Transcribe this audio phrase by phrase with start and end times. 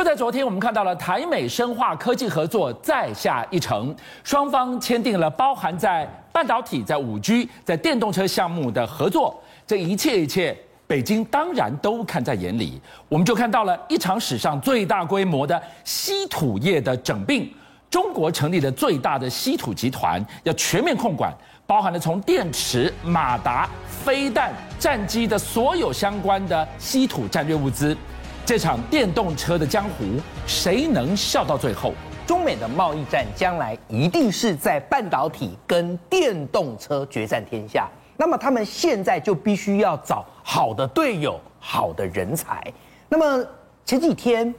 [0.00, 9.38] 就在昨天，我们看到了台美深化科技合作再下一城，双方签订了包含在半导体、在五 G、在电动车项目的合作。
[9.66, 12.80] 这一切一切，北京当然都看在眼里。
[13.10, 17.52] 我们就看到了一场史上最大规模的稀土业的整并，
[17.90, 21.30] 中国成立的最大的稀土集团，要全面控管，
[21.66, 27.94] 包含了从电池、马达、飞弹、战机的所有相关的稀土战略物资。
[28.50, 30.04] 这场电动车的江湖，
[30.44, 31.94] 谁能笑到最后？
[32.26, 37.88] 中美的贸易战将来一定是在半导体跟电动车决战天下。
[38.16, 42.60] 那么他们现在就必须要找好的队友、好的人才。
[43.08, 43.46] 那么
[43.84, 44.52] 前几天，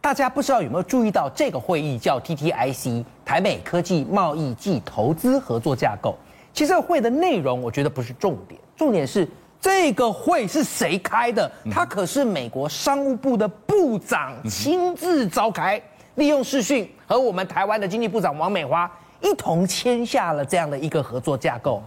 [0.00, 6.18] 大家不知道有没有注意到这个会议叫 TTIC 台美科技贸易暨投资合作架构。
[6.52, 9.28] 其实这会的内容，我觉得不是重点，重点是。
[9.60, 11.50] 这个会是谁开的？
[11.70, 15.80] 他可是美国商务部的部长亲自召开，
[16.14, 18.90] 利用视讯和我们台湾的经济部长王美花
[19.20, 21.82] 一同签下了这样的一个合作架构。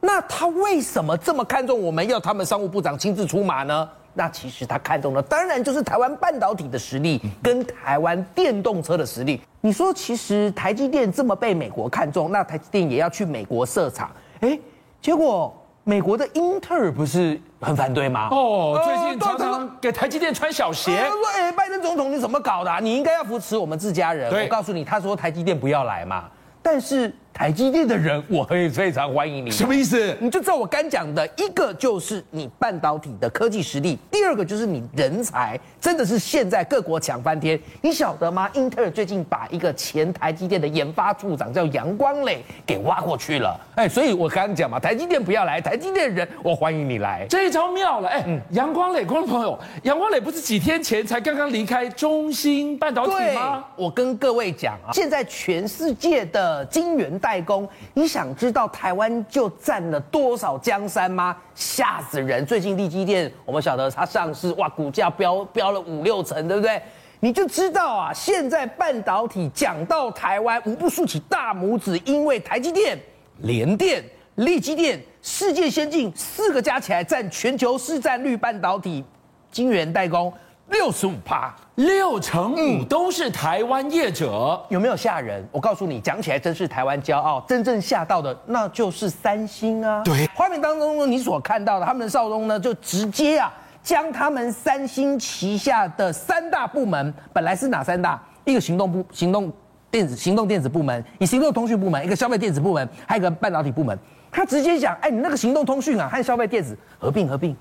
[0.00, 3.88] 那他为什么这么看重我们要他们商务部长亲自出马呢？
[4.12, 9.40] 那其实他看中的当然就是台湾半导体的实力跟台湾电动车的实力。
[9.60, 14.60] 你说，其实台积电这么被美国看中，那台积电也要去美国设厂，诶，
[15.02, 15.52] 结果。
[15.84, 18.28] 美国的英特尔不是很反对吗？
[18.30, 20.96] 哦，最近常常给台积电穿小鞋。
[20.96, 22.78] 他说：“哎，拜登总统你怎么搞的啊？
[22.80, 26.24] 你应该要扶持我们自家人。”我告诉你，他说台积电不要来嘛，
[26.62, 27.14] 但是。
[27.34, 29.50] 台积电的人，我会非常欢迎你。
[29.50, 30.16] 什么意思？
[30.20, 37.58] 你就照我刚讲的，一个就是你半导体的科技实力，第二个就是你人才，真的是现在各国抢翻天。
[37.82, 38.48] 你晓得吗？
[38.54, 43.60] 英特尔最近把一个前台积电的研发处长叫杨光磊给挖过去了。
[43.74, 47.26] 哎，所以我刚刚讲嘛，台积电不要来，台积电的人我欢迎你来。
[47.28, 48.08] 这一招妙了。
[48.08, 53.64] 哎，杨光磊，观众朋友，杨光磊不是几天前才刚刚离开中芯半导体吗？
[53.74, 57.20] 我跟各位讲啊，现在全世界的晶圆。
[57.24, 61.34] 代工，你想知道台湾就占了多少江山吗？
[61.54, 62.44] 吓死人！
[62.44, 66.82] 最近力基电，我们晓得它上市，哇，股价飙飙了五六成，对不对？
[67.20, 72.98] 你就知道啊，现在半导体讲到台湾，无不竖起大拇指，因为台积电、
[73.38, 74.04] 联电、
[74.34, 79.02] 力基电、世界先进四个加起来占全球市占率半导体
[79.50, 80.30] 晶圆代工。
[80.68, 85.46] 六十五趴，六成五都是台湾业者，有没有吓人？
[85.52, 87.40] 我告诉你，讲起来真是台湾骄傲。
[87.46, 90.02] 真正吓到的，那就是三星啊。
[90.02, 98.20] 对，画面当中呢，你所看到的，他们的少东呢，就直接啊，将他们三星旗下的三大部门，本来是哪三大？
[98.44, 99.52] 一个行动部、行动
[99.90, 103.96] 电子、行动电子部门，以行动通讯部门，一个消费电子部门，还有一个半导体部门。
[104.30, 107.54] 他直接讲，哎，你那个行动通讯啊，和消费电子合并合并。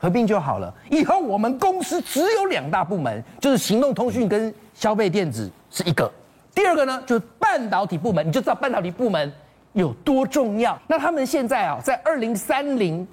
[0.00, 0.72] 合并就好了。
[0.90, 6.10] 以后我们公司只有两大部门，就是行动通讯跟消费电子是一个。
[6.54, 9.32] 第二个呢，就是半导体部门，你就知道半导体部门
[9.74, 10.76] 有多重要。
[10.88, 13.06] 那他们现在啊，在二零三零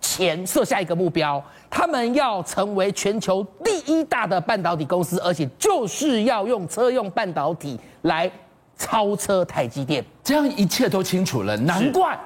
[0.00, 8.30] 前设下一个目标，他们要成为全球第一大的半导体公司，而且就是要用车用半导体来
[8.76, 10.04] 超车台积电。
[10.22, 12.18] 这样一切都清楚了，难怪。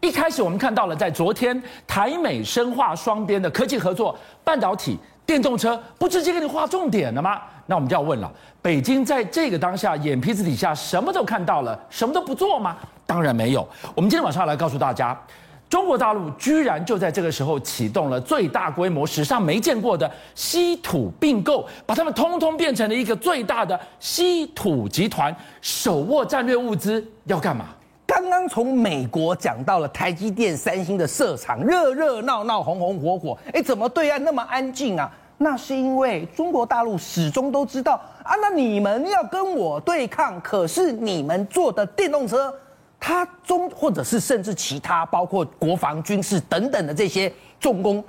[0.00, 7.40] 一开始我们看到了，在昨天台美深化双边的科技合作，半导体、电动车，不直接给你划重点了吗？
[7.66, 8.30] 那我们就要问了：
[8.62, 12.76] 北京在这个当下眼皮子底下什么都看到了，什么都不做吗？
[13.06, 13.66] 当然没有。
[13.94, 15.18] 我们今天晚上来告诉大家，
[15.68, 27.70] 中国大陆居然就在这个时候启动了最大规模、史上没见过的稀土并购，把他们通通变成了一个最大的稀土集团，手握战略物资，要干嘛？
[28.28, 33.38] 刚刚从美国讲到了台积电、三星的设厂，热热闹闹、红红火火。
[33.54, 35.08] 哎，怎么对岸那么安静啊？
[35.38, 37.92] 那是因为中国大陆始终都知道
[38.24, 42.52] 啊，那你们要跟我对抗，可是你们做的电动车，
[42.98, 48.02] 它中或者是甚至其他包括国防、军事等等的这些重工、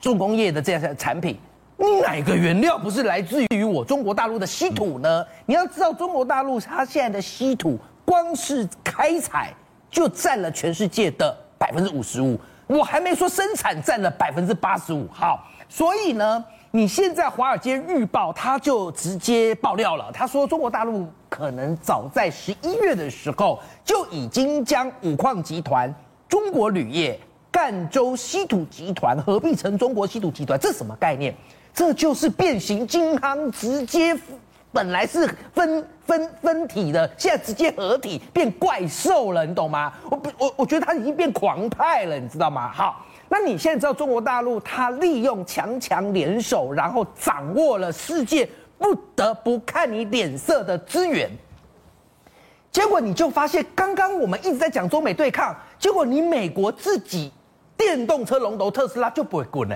[0.00, 1.38] 重工业的这些产品，
[1.76, 5.22] 你哪个原料不是来自于我中国大陆的稀土呢？
[5.44, 7.78] 你要知道，中国大陆它现在的稀土。
[8.08, 9.52] 光是开采
[9.90, 15.08] 就占了全世界的百分之五十五，我还没说生产占了百分之八十五。
[15.10, 25.92] 好，所以呢，你现在《华尔街日报》他就直接爆料了，他说中国大陆可能早在十一月的时候就已经将五矿集团、
[26.28, 27.18] 中国铝业、
[27.50, 31.34] 赣州稀土集团合并成中国稀土集团，这什么概念？
[31.74, 34.18] 这就是变形金刚直接。
[34.72, 39.92] 本来是分分分体的，现在直接合体变怪兽了，你懂吗？
[40.10, 42.70] 我我我觉得他已经变狂派了，你知道吗？
[42.70, 48.48] 好，那你现在知道中国大陆他利用强强联手，然后掌握了世界
[48.78, 51.30] 不得不看你脸色的资源。
[52.70, 57.32] 结果你就发现，刚刚我们一直在讲中美对抗，结果你美国自己
[57.76, 59.66] 电动车龙头特斯拉就不会滚，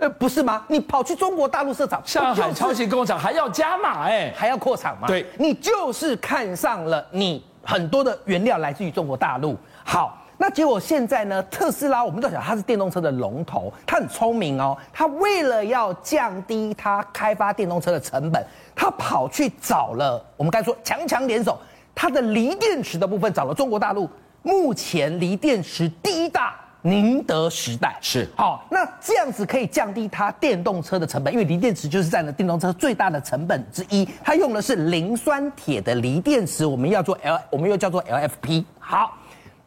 [0.00, 0.64] 呃，不是吗？
[0.66, 5.06] 你跑去中国大陆设厂，上海超级工厂还要加码哎，还要扩厂吗？
[5.06, 9.54] 对，你就是看上了你很多的原料来自于中国大陆。
[9.84, 11.42] 好，那结果现在呢？
[11.50, 18.42] 特斯拉我们都晓得它是电动车的龙头，它很聪明哦，它为了要降低它开发电动车的成本，
[18.74, 21.58] 它跑去找了我们刚才说强强联手。
[21.94, 24.08] 它的锂电池的部分找了中国大陆，
[24.42, 34.08] 目前锂电池第一大宁德时代是好，那这样子可以降低它电动车的成本，因为锂电池就是占了电动车最大的成本之一。
[34.24, 38.64] 它用的是磷酸铁的锂电池，我们要做 L，我们又叫做 LFP。
[38.78, 39.18] 好，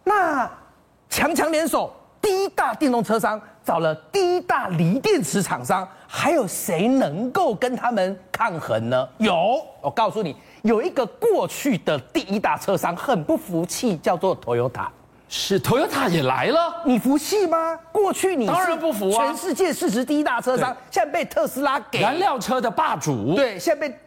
[0.04, 0.50] 那
[1.10, 9.07] 强强联手，第一大电动车商找了第一大锂电池厂商，还有谁能够跟他们抗衡呢？
[9.19, 10.36] 有，我告诉你。
[10.63, 14.88] 有一个过去的第一大车商很不服气，叫做 Toyota，
[15.35, 17.75] 是 Toyota 也来了，你服气吗？
[17.91, 23.97] 过去你当然不服啊，全世界市值第一大车商，现在被特斯拉给燃料车的霸主，对，现在被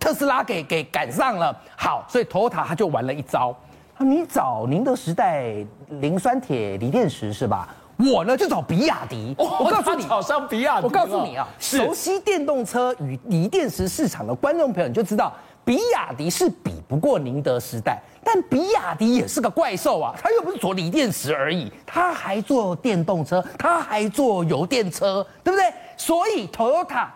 [0.00, 1.54] 特斯拉给给赶上了。
[1.76, 3.54] 好，所以 Toyota 他就玩了一招，
[3.98, 5.52] 你找宁德时代
[6.00, 7.68] 磷酸铁锂电池是吧？
[7.98, 15.30] 我呢就找比亚迪，哦、我告诉你，找上比亚迪，我告诉你啊，熟悉电动车与锂电池市场的观众朋友你就知道。
[15.64, 18.00] 比亚迪是比不过宁德时代，
[18.30, 20.14] 但比亚迪也是个怪兽啊！
[20.22, 25.72] 它又不是做锂电池而已，它还做电动车，它还做油电车，对不对？
[25.96, 27.06] 所以 Toyota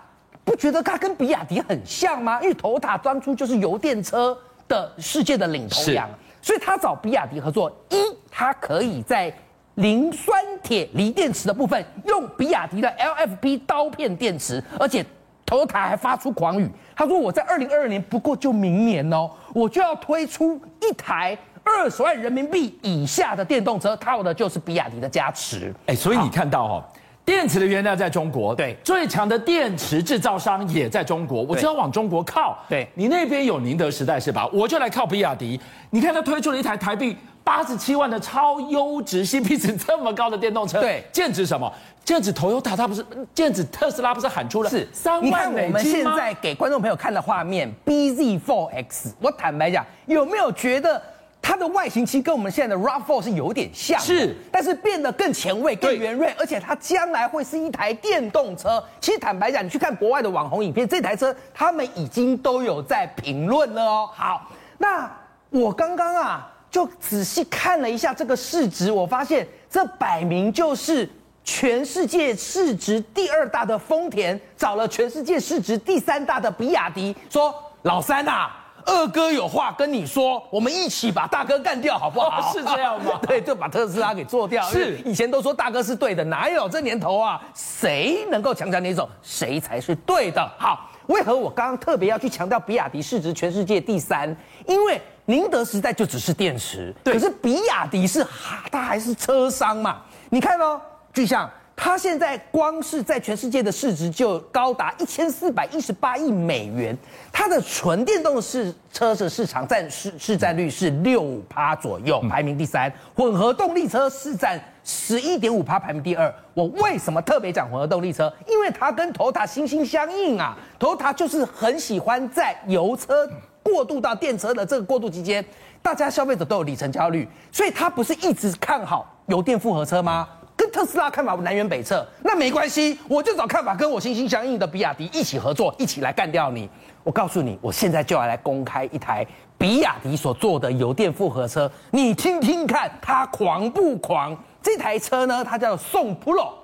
[0.43, 2.41] 不觉得它跟比亚迪很像吗？
[2.41, 4.35] 因为 Toyota 当初就是油电车
[4.67, 6.09] 的世界的领头羊，
[6.41, 7.97] 所以他找比亚迪合作，一，
[8.31, 9.31] 它可以在
[9.75, 15.05] 磷酸铁锂电池的部分用比亚迪的 LFP 刀片电池，而且。
[15.47, 26.85] Toyota 还发出狂语，他说：“我在二零二二年，不过就明年哦，我就要推出一台二十万人民币以下的电动车，靠的就是比亚迪的加持。”哎，所以你看到哦，
[27.25, 32.59] 电池的原料在中国，对，最强的电池制造商也在中国，我就要往中国靠。
[32.69, 34.49] 对，你那边有宁德时代是吧？
[34.53, 35.61] 我就来靠比亚迪。
[35.91, 41.71] 你看他推出了一台台币八十七万的超优质、CP 值这么高的电动车，对，剑指什么？
[42.05, 51.01] 剑指 Toyota，它不是这样子特斯拉，不是喊出了是三万我们现在给观众朋友看的画面，BZ4X，我坦白讲，有没有觉得
[51.41, 54.01] 它的外形其实跟我们现在的 RAV4 是有点像？
[54.01, 58.83] 是，但是变得更前卫、更圆润，而且它将来会是一台电动车。
[59.01, 64.11] 其实坦白讲，你去看国外的网红影片，这台车他们已经都有在评论了哦。
[64.13, 65.09] 好，那
[65.51, 71.09] 我刚刚啊就仔细看了一下这个市值，我发现这摆明就是。
[71.45, 77.53] 全世界市值第二大的丰田找了全世界市值第三大的比亚迪，说
[77.83, 78.49] ：“老三呐，
[78.87, 83.19] 二哥有话跟你说，我们一起把大哥干掉，好不好？”哦、是这样吗？
[83.27, 84.63] 对，就把特斯拉给做掉。
[84.71, 87.43] 是，以前都说大哥是对的，哪有这年头啊？
[87.55, 90.49] 谁能够强强联手，谁才是对的。
[90.57, 94.35] 好，为何我刚刚特别要去强调比亚迪市值全世界第三？
[94.69, 100.03] 因为宁德时代就只是电池，可是比亚迪是哈，它还是车商嘛？
[100.31, 100.81] 你看哦。
[101.13, 106.97] 就像它现在光是在全世界的市值就高达一千四百一十八亿美元，
[107.33, 116.33] 它的纯电动市车的市场占市市占率是六趴左右，排名第三；混合动力车市占十一点五趴，排名第二。
[116.55, 118.33] 我为什么特别讲混合动力车？
[118.47, 123.29] 因为它跟 Toyota 心心相印啊，Toyota 就是很喜欢在油车
[123.63, 125.45] 过渡到电车的这个过渡期间，
[125.83, 130.29] 大家消费者都有里程焦虑，所以它不是一直看好油电复合车吗？
[130.29, 130.42] 跟
[130.73, 136.69] 特斯拉看法南辕北辙，那没关系，我就找看法跟我心心相印的比亚迪一起合作，一起来干掉你。
[137.05, 139.27] 我告诉你，我现在就要来公开一台
[139.59, 144.37] 比亚迪所做的油电复合车，你听听看，它狂不狂？
[144.63, 146.55] 这台车呢，它叫宋 Pro。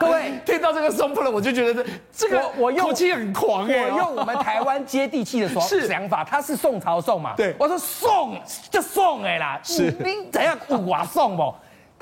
[0.00, 3.82] 各位听到这个宋 Pro，我就觉得这个我用口气很狂耶。
[3.90, 7.34] 我用我们台湾接地气的说想法，它是宋朝宋嘛？
[7.36, 11.54] 对，我说宋就宋哎啦，是你怎样我宋不？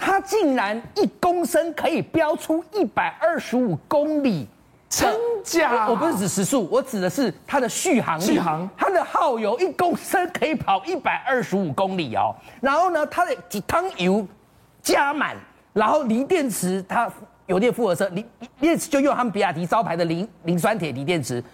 [0.03, 4.49] 它竟然一公升可以飙出一百二十五公里，
[4.89, 5.15] 真
[5.45, 5.87] 假？
[5.91, 8.25] 我不是指时速，我指的是它的续航力。
[8.25, 12.35] 续航，它的耗油一公升可以跑一百二十五公里哦。
[12.63, 14.27] 然后呢，它的几汤油
[14.83, 15.37] 加满，
[15.75, 17.13] 然后锂电池，它
[17.47, 18.25] 油电复合车，锂
[18.59, 21.45] 电池就用他们比亚迪招牌的磷磷酸铁锂电池，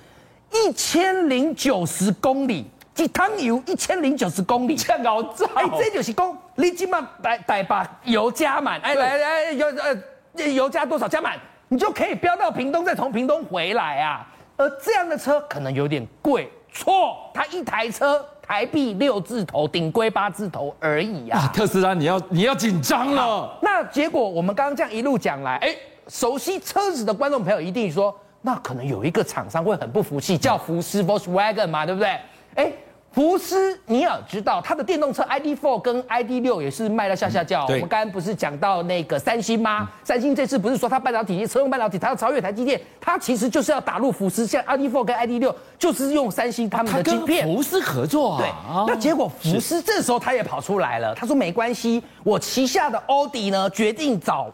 [0.53, 2.71] 一千零九十公里。
[2.97, 5.47] 几桶油一千零九十公里，这样好造。
[5.55, 11.39] 哎，这就是讲，你起码得得把油加满，哎来来油呃油加多少加满，
[11.69, 14.27] 你就可以飙到屏东，再从屏东回来啊。
[14.57, 16.51] 而这样的车可能有点贵。
[16.73, 21.51] 错，它一台车台币六字头，顶规八字头而已啊！
[21.55, 23.59] 特斯拉，你要你要紧张了。
[23.61, 25.77] 那结果我们刚刚这样一路讲来，哎，
[26.09, 32.19] 熟悉车子的观众朋友一定说，那可能有一个厂商会很不服气，叫福斯 Volkswagen 嘛，对不对？
[32.55, 32.73] 哎。
[33.17, 37.65] 福斯，你要知道，它的电动车 ID.4 跟 ID.6 也是卖到下下叫。
[37.65, 39.79] 嗯、我们刚刚不是讲到那个三星吗？
[39.81, 47.47] 嗯、三星这次不是说它半导体车用半导体，它要超越台积电，它其实就是要打入福斯，像 ID.4 跟 ID.6 就是用三星他们的晶片。
[47.47, 48.39] 福斯合作啊？
[48.39, 48.53] 对。
[48.87, 54.53] 那结果福斯这时候他也跑出来了，他说没关系，我旗下的奥迪呢决定找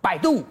[0.00, 0.44] 百度、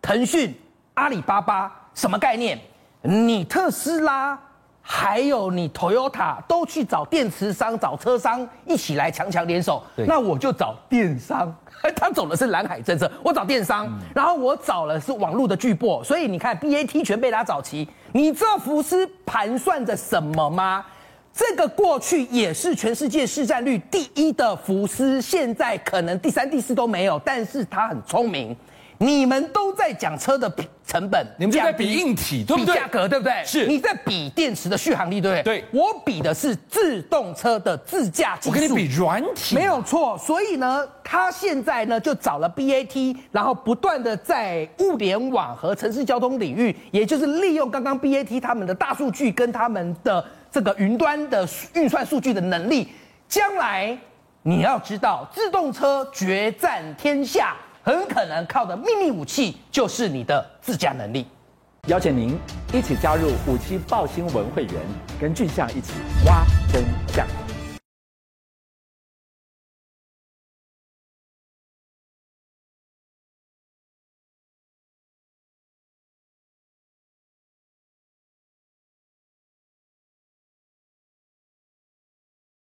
[0.00, 0.58] 腾讯、
[0.94, 2.58] 阿里巴巴，什么概念？
[3.02, 4.38] 你特斯拉。
[4.92, 11.54] 还有你 Toyota 都去找电池商、找车商一起来强强联手，那我就找电商。
[11.94, 16.02] 他走的是蓝海政策，我找电商，嗯、然后我找了是网络的巨擘。
[16.02, 17.88] 所以你看 BAT 全被他找齐。
[18.12, 20.84] 你知道福斯盘算着什么吗？
[21.32, 28.56] 这个过去也是全世界市占率第一的福斯，现在可能第三、第四都没有，但是他很聪明。
[29.02, 30.52] 你们都在讲车的
[30.86, 32.74] 成本，你们就在比硬体，对不对？
[32.74, 33.42] 比价格，对不对？
[33.46, 33.66] 是。
[33.66, 35.42] 你在比电池的续航力，对不对？
[35.42, 35.64] 对。
[35.72, 38.54] 我比的是自动车的自驾技术。
[38.54, 39.54] 我跟你比软体。
[39.54, 40.18] 没有错。
[40.18, 52.88] 所以呢，他现在呢就找了 BAT，然后不断的在物联网和城市交通领域，也就是利用刚刚 BAT 他们的大数据跟他们的这个云端的运算数据的能力，
[53.26, 53.96] 将来
[54.42, 57.56] 你要知道，自动车决战天下。
[57.82, 61.26] 很可能靠的秘密武器就是你的自驾能力。
[61.86, 62.38] 邀请您
[62.74, 64.74] 一起加入五七报新闻会员，
[65.18, 65.94] 跟俊相一起
[66.26, 67.26] 挖真相。